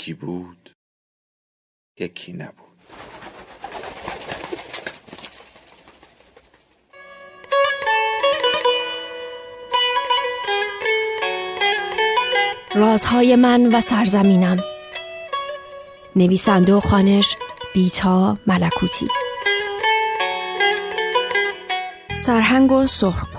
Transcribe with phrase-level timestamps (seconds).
[0.00, 0.70] یکی بود
[1.98, 2.54] یکی نبود.
[12.74, 14.56] رازهای من و سرزمینم.
[16.16, 17.36] نویسنده و خانش
[17.74, 19.08] بیتا ملکوتی.
[22.16, 23.34] سرهنگ و سرخ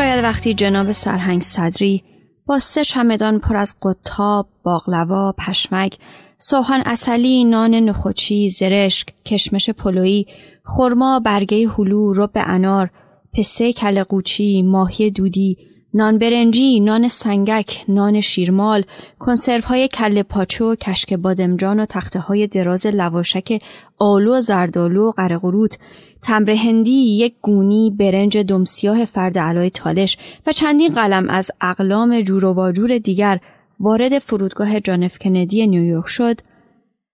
[0.00, 2.02] شاید وقتی جناب سرهنگ صدری
[2.46, 5.98] با سه چمدان پر از قطاب، باقلوا، پشمک،
[6.38, 10.26] سوهان اصلی، نان نخوچی، زرشک، کشمش پلویی،
[10.64, 12.90] خرما، برگه هلو، رب انار،
[13.34, 15.58] پسته کل قوچی، ماهی دودی،
[15.94, 18.84] نان برنجی، نان سنگک، نان شیرمال،
[19.18, 23.62] کنسرف های کل پاچو، کشک بادمجان و تخته های دراز لواشک
[23.98, 25.78] آلو و زردالو و قرقروت،
[26.22, 32.44] تمر هندی، یک گونی، برنج دمسیاه فرد علای تالش و چندین قلم از اقلام جور
[32.44, 33.40] و واجور دیگر
[33.80, 36.40] وارد فرودگاه جانف کندی نیویورک شد،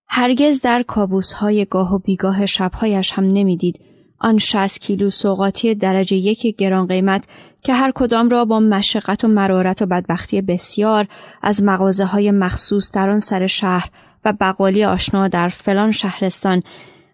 [0.08, 3.80] هرگز در کابوس های گاه و بیگاه شبهایش هم نمی‌دید.
[4.19, 7.25] آن 60 کیلو سوقاتی درجه یک گران قیمت
[7.62, 11.06] که هر کدام را با مشقت و مرارت و بدبختی بسیار
[11.42, 13.90] از مغازه های مخصوص در آن سر شهر
[14.24, 16.63] و بقالی آشنا در فلان شهرستان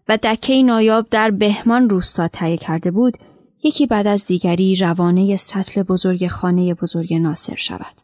[0.09, 3.17] و دکه نایاب در بهمان روستا تهیه کرده بود
[3.63, 7.97] یکی بعد از دیگری روانه سطل بزرگ خانه بزرگ ناصر شود.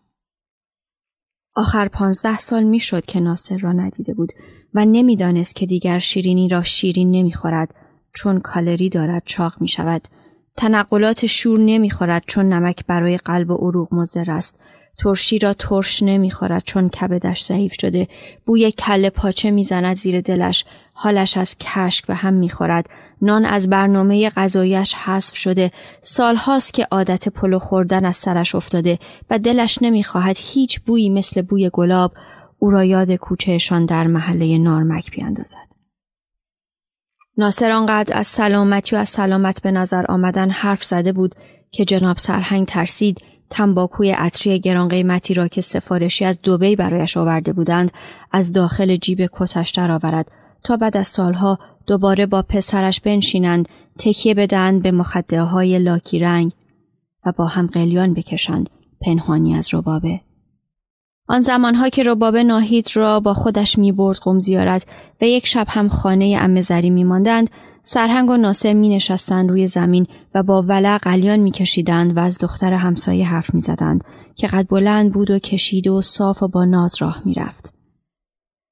[1.54, 4.32] آخر پانزده سال می‌شد که ناصر را ندیده بود
[4.74, 7.74] و نمی‌دانست که دیگر شیرینی را شیرین نمی‌خورد
[8.18, 10.08] چون کالری دارد چاق می شود.
[10.56, 14.60] تنقلات شور نمی‌خورد چون نمک برای قلب و عروق مضر است.
[14.98, 18.08] ترشی را ترش نمی‌خورد چون کبدش ضعیف شده.
[18.46, 20.64] بوی کله پاچه می‌زند زیر دلش.
[20.92, 22.90] حالش از کشک به هم می‌خورد.
[23.22, 25.70] نان از برنامه غذایش حذف شده.
[26.00, 28.98] سالهاست که عادت پلو خوردن از سرش افتاده
[29.30, 32.12] و دلش نمی‌خواهد هیچ بویی مثل بوی گلاب
[32.58, 35.77] او را یاد کوچهشان در محله نارمک بیاندازد.
[37.38, 41.34] ناصر آنقدر از سلامتی و از سلامت به نظر آمدن حرف زده بود
[41.70, 47.52] که جناب سرهنگ ترسید تنباکوی عطری گران قیمتی را که سفارشی از دوبی برایش آورده
[47.52, 47.90] بودند
[48.32, 50.30] از داخل جیب کتش درآورد
[50.64, 56.52] تا بعد از سالها دوباره با پسرش بنشینند تکیه بدهند به مخده های لاکی رنگ
[57.26, 60.20] و با هم قلیان بکشند پنهانی از ربابه.
[61.28, 64.86] آن زمانها که ربابه ناهید را با خودش می برد قم زیارت
[65.20, 67.50] و یک شب هم خانه ام زری می ماندند
[67.82, 72.38] سرهنگ و ناصر می نشستند روی زمین و با ولع قلیان می کشیدند و از
[72.38, 76.64] دختر همسایه حرف می زدند که قد بلند بود و کشید و صاف و با
[76.64, 77.74] ناز راه می رفت.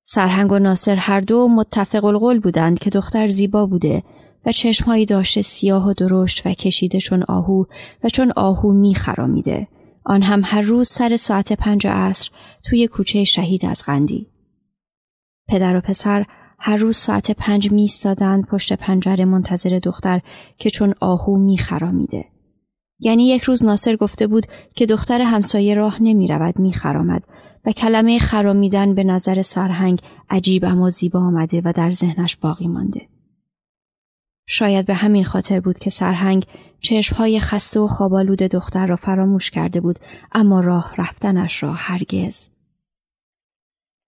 [0.05, 4.03] سرهنگ و ناصر هر دو متفق القول بودند که دختر زیبا بوده
[4.47, 7.65] و چشمهایی داشته سیاه و درشت و کشیده چون آهو
[8.05, 9.69] و چون آهو می خرامیده.
[10.07, 12.31] آن هم هر روز سر ساعت پنج عصر
[12.65, 14.27] توی کوچه شهید از غندی.
[15.49, 16.27] پدر و پسر
[16.59, 17.89] هر روز ساعت پنج می
[18.51, 20.21] پشت پنجره منتظر دختر
[20.59, 22.25] که چون آهو می خرامیده.
[23.01, 27.25] یعنی یک روز ناصر گفته بود که دختر همسایه راه نمی رود می خرامد
[27.65, 30.01] و کلمه خرامیدن به نظر سرهنگ
[30.31, 33.09] عجیب اما زیبا آمده و در ذهنش باقی مانده.
[34.47, 36.47] شاید به همین خاطر بود که سرهنگ
[36.81, 39.99] چشمهای خسته و خوابالود دختر را فراموش کرده بود
[40.33, 42.49] اما راه رفتنش را هرگز.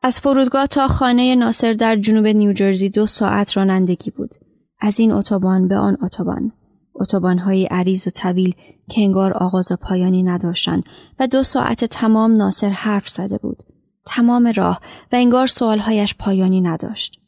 [0.03, 4.35] از فرودگاه تا خانه ناصر در جنوب نیوجرسی دو ساعت رانندگی بود.
[4.81, 6.53] از این اتوبان به آن اتوبان.
[6.95, 8.55] اتوبانهای عریض و طویل
[8.91, 10.85] که انگار آغاز و پایانی نداشتند
[11.19, 13.63] و دو ساعت تمام ناصر حرف زده بود.
[14.07, 14.81] تمام راه
[15.13, 17.21] و انگار سوالهایش پایانی نداشت.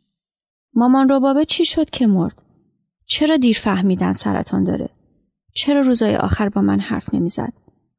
[0.74, 2.42] مامان ربابه چی شد که مرد؟
[3.10, 4.88] چرا دیر فهمیدن سرطان داره؟
[5.54, 7.52] چرا روزای آخر با من حرف نمی‌زد؟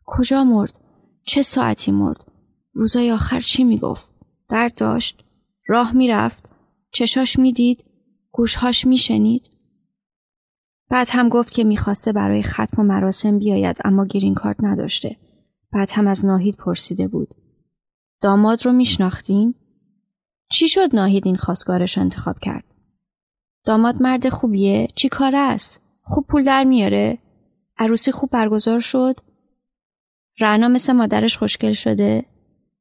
[0.06, 0.80] کجا مرد؟
[1.24, 2.26] چه ساعتی مرد؟
[2.74, 4.10] روزای آخر چی می‌گفت؟
[4.50, 5.24] درد داشت؟
[5.68, 6.52] راه می‌رفت؟
[6.92, 7.84] چشاش می‌دید؟
[8.32, 9.50] گوشهاش میشنید؟
[10.90, 15.18] بعد هم گفت که می‌خواسته برای ختم و مراسم بیاید اما گرین کارت نداشته.
[15.72, 17.36] بعد هم از ناهید پرسیده بود.
[18.22, 19.56] داماد رو میشناختین؟
[20.52, 22.71] چی شد ناهید این خواستگارش انتخاب کرد؟
[23.66, 27.18] داماد مرد خوبیه؟ چی کار است؟ خوب پول در میاره؟
[27.78, 29.20] عروسی خوب برگزار شد؟
[30.40, 32.26] رعنا مثل مادرش خوشگل شده؟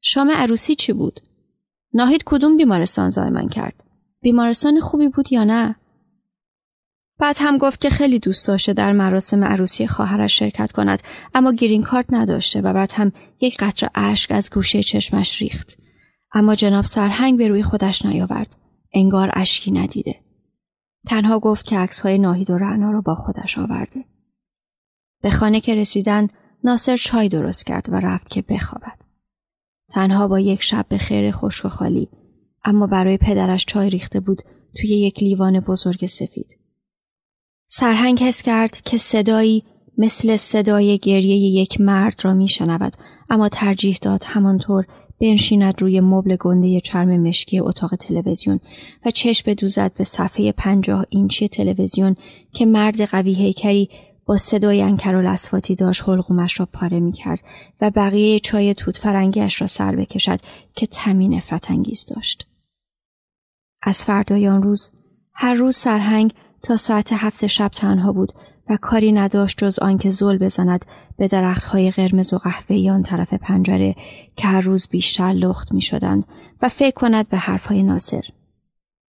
[0.00, 1.20] شام عروسی چی بود؟
[1.94, 3.84] ناهید کدوم بیمارستان زایمان کرد؟
[4.20, 5.76] بیمارستان خوبی بود یا نه؟
[7.18, 11.02] بعد هم گفت که خیلی دوست داشته در مراسم عروسی خواهرش شرکت کند
[11.34, 15.78] اما گرین کارت نداشته و بعد هم یک قطره اشک از گوشه چشمش ریخت.
[16.32, 18.56] اما جناب سرهنگ به روی خودش نیاورد.
[18.92, 20.29] انگار اشکی ندیده.
[21.06, 24.05] تنها گفت که های ناهید و رعنا را با خودش آورده.
[25.23, 26.29] به خانه که رسیدن
[26.64, 29.00] ناصر چای درست کرد و رفت که بخوابد.
[29.91, 32.08] تنها با یک شب به خیر خشک و خالی
[32.64, 34.43] اما برای پدرش چای ریخته بود
[34.75, 36.58] توی یک لیوان بزرگ سفید.
[37.67, 39.64] سرهنگ حس کرد که صدایی
[39.99, 42.97] مثل صدای گریه یک مرد را میشنود
[43.31, 44.87] اما ترجیح داد همانطور
[45.20, 48.61] بنشیند روی مبل گنده چرم مشکی اتاق تلویزیون
[49.06, 52.17] و چشم بدوزد به صفحه پنجاه اینچی تلویزیون
[52.52, 53.90] که مرد قوی هیکری
[54.26, 57.43] با صدای انکر و لسفاتی داشت حلقومش را پاره می کرد
[57.81, 60.40] و بقیه چای توت فرنگیش را سر بکشد
[60.75, 62.46] که تمی نفرت انگیز داشت.
[63.82, 64.90] از فردای آن روز
[65.32, 66.32] هر روز سرهنگ
[66.62, 68.32] تا ساعت هفت شب تنها بود
[68.70, 70.84] و کاری نداشت جز آنکه زل بزند
[71.17, 73.94] به درختهای قرمز و قهوه‌ای آن طرف پنجره
[74.37, 76.25] که هر روز بیشتر لخت می شدند
[76.62, 78.25] و فکر کند به حرفهای ناصر.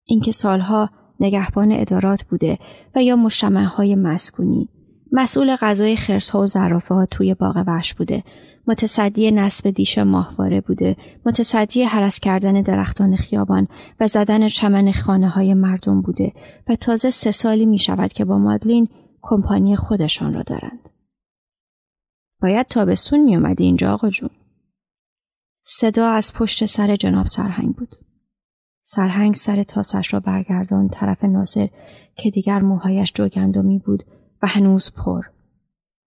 [0.04, 0.90] اینکه سالها
[1.20, 2.58] نگهبان ادارات بوده
[2.94, 4.68] و یا های مسکونی.
[5.12, 8.24] مسئول غذای خرسها و زرافه ها توی باغ وحش بوده.
[8.66, 10.96] متصدی نصب دیش ماهواره بوده.
[11.26, 13.68] متصدی حرس کردن درختان خیابان
[14.00, 16.32] و زدن چمن خانه های مردم بوده.
[16.68, 18.88] و تازه سه سالی می شود که با مادلین
[19.22, 20.88] کمپانی خودشان را دارند.
[22.42, 24.30] باید تابستون می آمدی اینجا آقا جون.
[25.62, 27.94] صدا از پشت سر جناب سرهنگ بود.
[28.82, 31.68] سرهنگ سر تاسش را برگردان طرف ناصر
[32.16, 34.02] که دیگر موهایش جوگندمی بود
[34.42, 35.22] و هنوز پر.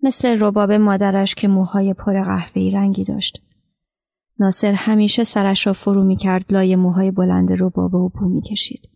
[0.03, 3.41] مثل رباب مادرش که موهای پر قهوه‌ای رنگی داشت.
[4.39, 8.89] ناصر همیشه سرش را فرو می کرد لای موهای بلند ربابه و بو می کشید.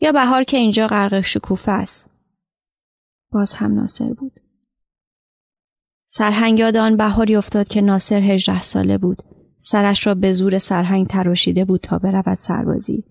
[0.00, 2.13] یا بهار که اینجا غرق شکوفه است.
[3.34, 4.40] باز هم ناصر بود.
[6.06, 9.22] سرهنگ یاد آن بهاری افتاد که ناصر هجده ساله بود.
[9.58, 13.04] سرش را به زور سرهنگ تراشیده بود تا برود سربازی.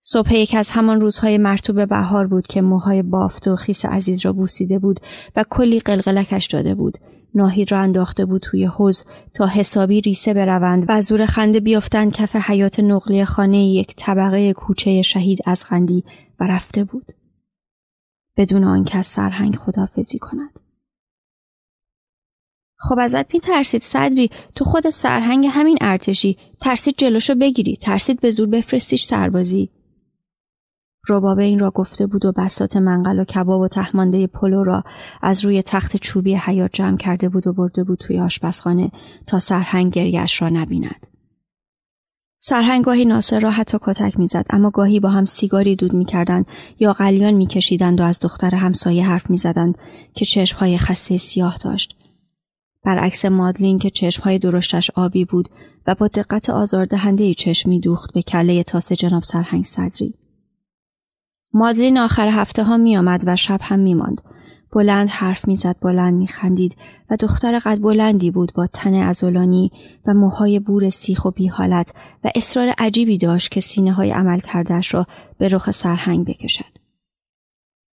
[0.00, 4.32] صبح یک از همان روزهای مرتوب بهار بود که موهای بافت و خیس عزیز را
[4.32, 5.00] بوسیده بود
[5.36, 6.98] و کلی قلقلکش داده بود.
[7.34, 9.04] ناهید را انداخته بود توی حوز
[9.34, 15.02] تا حسابی ریسه بروند و زور خنده بیفتند کف حیات نقلی خانه یک طبقه کوچه
[15.02, 16.04] شهید از خندی
[16.40, 17.12] و رفته بود.
[18.36, 20.60] بدون آنکه از سرهنگ خدافزی کند.
[22.84, 28.30] خب ازت می ترسید صدری تو خود سرهنگ همین ارتشی ترسید جلوشو بگیری ترسید به
[28.30, 29.70] زور بفرستیش سربازی
[31.08, 34.84] ربابه این را گفته بود و بسات منقل و کباب و تهمانده پلو را
[35.22, 38.90] از روی تخت چوبی حیات جمع کرده بود و برده بود توی آشپزخانه
[39.26, 41.11] تا سرهنگ گریش را نبیند.
[42.44, 46.46] سرهنگ گاهی ناصر را حتی کتک می‌زد اما گاهی با هم سیگاری دود می‌کردند
[46.80, 49.78] یا قلیان میکشیدند و از دختر همسایه حرف می‌زدند
[50.14, 51.96] که چشمهای خسته سیاه داشت.
[52.84, 55.48] برعکس مادلین که چشمهای درشتش آبی بود
[55.86, 60.14] و با دقت آزاردهنده چشمی دوخت به کله تاس جناب سرهنگ صدری.
[61.54, 64.20] مادلین آخر هفته ها می آمد و شب هم می ماند.
[64.72, 66.76] بلند حرف می‌زد بلند میخندید
[67.10, 69.70] و دختر قد بلندی بود با تن ازولانی
[70.06, 71.94] و موهای بور سیخ و بی حالت
[72.24, 75.06] و اصرار عجیبی داشت که سینه های عمل کردش را
[75.38, 76.82] به رخ سرهنگ بکشد.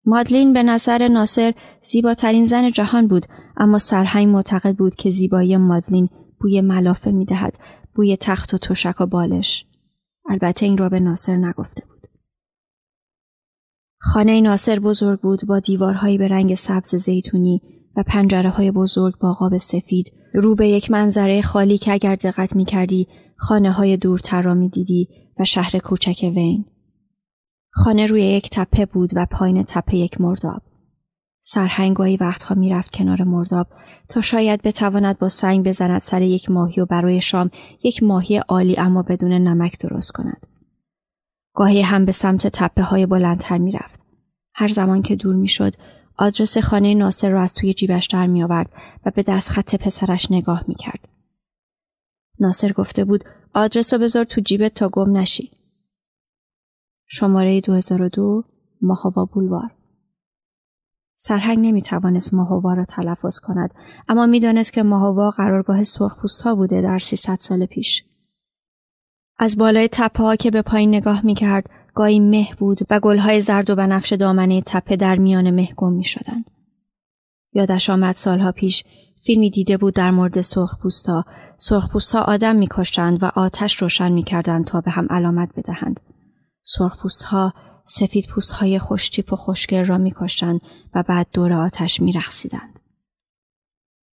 [0.05, 3.25] مادلین به نظر ناصر زیباترین زن جهان بود
[3.57, 6.09] اما سرهنگ معتقد بود که زیبایی مادلین
[6.39, 7.57] بوی ملافه می‌دهد
[7.95, 9.65] بوی تخت و تشک و بالش
[10.29, 11.94] البته این را به ناصر نگفته بود
[14.07, 17.61] خانه ناصر بزرگ بود با دیوارهایی به رنگ سبز زیتونی
[17.95, 22.55] و پنجره های بزرگ با قاب سفید رو به یک منظره خالی که اگر دقت
[22.55, 23.07] می کردی
[23.37, 25.07] خانه های دورتر را می دیدی
[25.39, 26.65] و شهر کوچک وین.
[27.71, 30.61] خانه روی یک تپه بود و پایین تپه یک مرداب.
[31.41, 33.67] سرهنگایی وقتها می‌رفت کنار مرداب
[34.09, 37.49] تا شاید بتواند با سنگ بزند سر یک ماهی و برای شام
[37.83, 40.54] یک ماهی عالی اما بدون نمک درست کند.
[41.55, 44.05] گاهی هم به سمت تپه های بلندتر می‌رفت.
[44.53, 45.73] هر زمان که دور می‌شد
[46.17, 48.69] آدرس خانه ناصر را از توی جیبش در می آورد
[49.05, 51.07] و به دست خط پسرش نگاه می کرد.
[52.39, 55.51] ناصر گفته بود آدرس رو بذار تو جیبت تا گم نشی.
[57.07, 58.43] شماره 2002
[58.81, 59.71] ماهوا بولوار
[61.15, 63.73] سرهنگ نمی توانست ماهوا را تلفظ کند
[64.07, 68.03] اما می‌دانست که ماهوا قرارگاه سرخپوست ها بوده در 300 سال پیش.
[69.37, 73.41] از بالای تپه ها که به پایین نگاه می کرد گاهی مه بود و گلهای
[73.41, 76.51] زرد و بنفش دامنه تپه در میان مه گم می شدند.
[77.53, 78.83] یادش آمد سالها پیش
[79.21, 81.25] فیلمی دیده بود در مورد سرخپوستا.
[81.57, 85.99] سرخپوستا آدم می‌کشند و آتش روشن می‌کردند تا به هم علامت بدهند.
[86.63, 87.53] سرخپوستها
[87.85, 90.61] سفید های خوشتیپ و خوشگل را میکشتند
[90.95, 92.79] و بعد دور آتش میرقصیدند.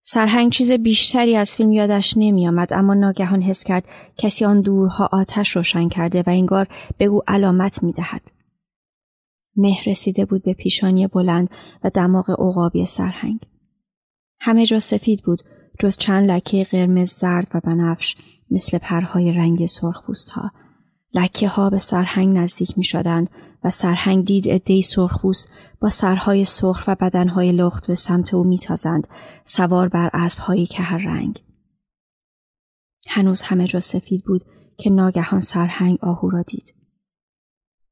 [0.08, 5.56] سرهنگ چیز بیشتری از فیلم یادش نمیآمد اما ناگهان حس کرد کسی آن دورها آتش
[5.56, 8.32] روشن کرده و انگار به او علامت می‌دهد.
[9.56, 11.50] مه رسیده بود به پیشانی بلند
[11.84, 13.40] و دماغ عقابی سرهنگ.
[14.40, 15.42] همه جا سفید بود
[15.80, 18.16] جز چند لکه قرمز زرد و بنفش
[18.52, 20.52] مثل پرهای رنگ سرخ ها.
[21.14, 23.30] لکه ها به سرهنگ نزدیک می شدند
[23.66, 29.08] و سرهنگ دید ادهی سرخپوست با سرهای سرخ و بدنهای لخت به سمت او میتازند
[29.44, 31.44] سوار بر اسبهایی که هر رنگ.
[33.08, 34.44] هنوز همه جا سفید بود
[34.78, 36.74] که ناگهان سرهنگ آهو را دید.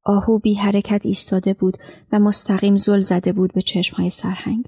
[0.03, 1.77] آهو بی حرکت ایستاده بود
[2.11, 4.65] و مستقیم زل زده بود به چشمهای سرهنگ.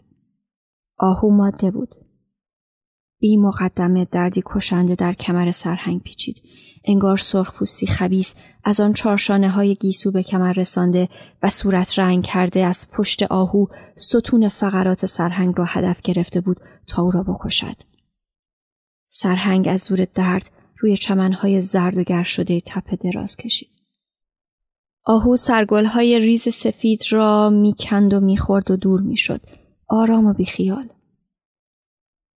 [0.97, 1.95] آهو ماده بود.
[3.19, 6.41] بی مقدمه دردی کشنده در کمر سرهنگ پیچید.
[6.87, 11.07] انگار سرخپوستی خبیس از آن چارشانه های گیسو به کمر رسانده
[11.43, 13.65] و صورت رنگ کرده از پشت آهو
[13.95, 17.75] ستون فقرات سرهنگ را هدف گرفته بود تا او را بکشد.
[19.07, 20.49] سرهنگ از زور درد
[20.79, 23.69] روی چمنهای زرد و گر شده تپه دراز کشید.
[25.03, 29.41] آهو سرگلهای ریز سفید را می‌کند و می‌خورد و دور می‌شد.
[29.87, 30.89] آرام و بیخیال.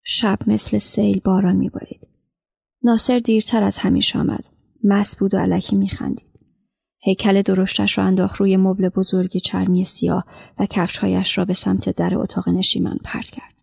[0.03, 2.08] شب مثل سیل باران میبارید.
[2.83, 4.45] ناصر دیرتر از همیشه آمد.
[4.85, 6.29] مس بود و علکی میخندید.
[7.01, 10.25] هیکل درشتش را انداخت روی مبل بزرگی چرمی سیاه
[10.59, 13.63] و کفشهایش را به سمت در اتاق نشیمن پرت کرد.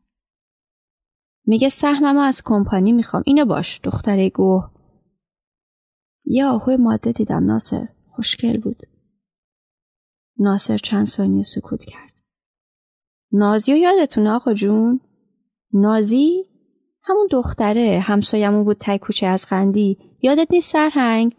[1.45, 3.23] میگه سهممو از کمپانی می‌خوام.
[3.25, 4.71] اینو باش دختر گوه.
[6.25, 7.87] یه آهوی ماده دیدم ناصر.
[8.07, 8.83] خوشگل بود.
[10.39, 12.13] ناصر چند ثانیه سکوت کرد.
[13.31, 15.01] نازی و یادتون آقا جون؟
[15.73, 16.45] نازی؟
[17.07, 21.35] همون دختره همسایمون بود تای کوچه از قندی یادت نیست سرهنگ؟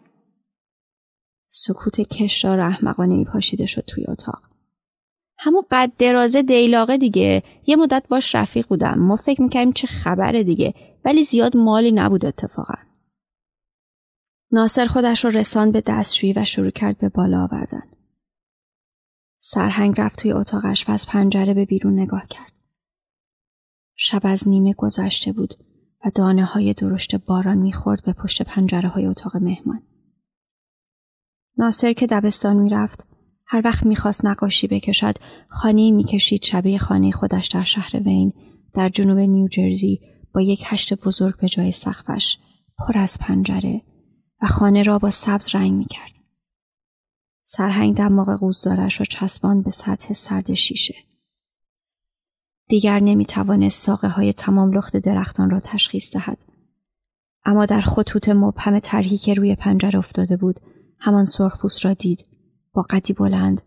[1.49, 4.41] سکوت کشدار احمقانه ای پاشیده شد توی اتاق.
[5.39, 10.43] همون قد درازه دیلاقه دیگه یه مدت باش رفیق بودم ما فکر می‌کردیم چه خبره
[10.43, 10.73] دیگه
[11.05, 12.73] ولی زیاد مالی نبود اتفاقا
[14.51, 17.83] ناصر خودش رو رساند به دستشویی و شروع کرد به بالا آوردن
[19.37, 22.56] سرهنگ رفت توی اتاقش و از پنجره به بیرون نگاه کرد.
[23.97, 25.53] شب از نیمه گذشته بود
[26.05, 29.81] و دانه های درشت باران می‌خورد به پشت پنجره های اتاق مهمان.
[31.57, 33.07] ناصر که دبستان می‌رفت
[33.47, 35.15] هر وقت می‌خواست نقاشی بکشد
[35.49, 38.33] خانه می‌کشید شبیه خانه خودش در شهر وین
[38.73, 39.99] در جنوب نیوجرزی
[40.33, 42.37] با یک هشت بزرگ به جای سقفش
[42.77, 43.81] پر از پنجره
[44.41, 46.17] و خانه را با سبز رنگ می‌کرد.
[47.43, 51.06] سرهنگ دماغ قوزدارش را چسبان به سطح سرد شیشه.
[52.67, 56.45] دیگر نمی توانست ساقه های تمام لخت درختان را تشخیص دهد.
[57.45, 60.59] اما در خطوط مبهم طرحی که روی پنجره افتاده بود
[60.99, 62.29] همان سرخپوست را دید
[62.73, 63.61] با قدی بلند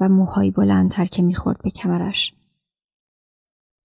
[0.00, 2.34] و موهایی بلندتر که می‌خورد به کمرش.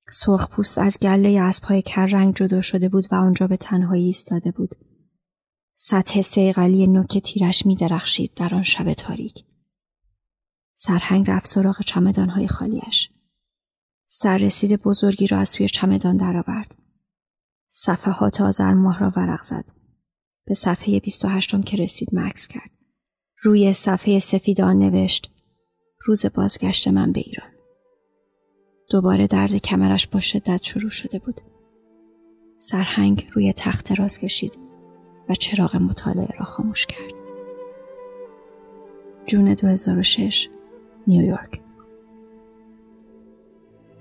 [0.09, 4.75] سرخپوست از گله اسبهای رنگ جدا شده بود و آنجا به تنهایی ایستاده بود.
[5.75, 9.45] سطح سیغلی نوک تیرش می درخشید در آن شب تاریک.
[10.75, 13.09] سرهنگ رفت سراغ چمدانهای خالیش.
[14.13, 16.75] سررسید بزرگی را از سوی چمدان درآورد.
[17.67, 19.65] صفحات آذر ماه را ورق زد.
[20.45, 22.71] به صفحه 28 که رسید مکس کرد.
[23.41, 25.31] روی صفحه سفید آن نوشت
[26.05, 27.49] روز بازگشت من به ایران.
[28.89, 31.41] دوباره درد کمرش با شدت شروع شده بود.
[32.57, 34.59] سرهنگ روی تخت راز کشید
[35.29, 37.13] و چراغ مطالعه را خاموش کرد.
[39.27, 40.49] جون 2006
[41.07, 41.61] نیویورک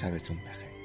[0.00, 0.79] شبتون بخیر.